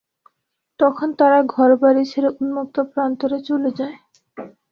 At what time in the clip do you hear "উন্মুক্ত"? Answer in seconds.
2.35-2.75